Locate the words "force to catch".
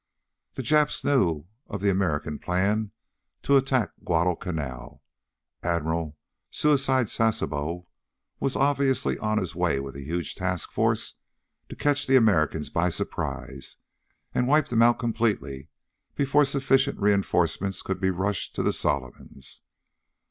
10.71-12.07